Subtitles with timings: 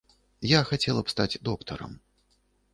[0.51, 1.93] Я хацела б стаць доктарам.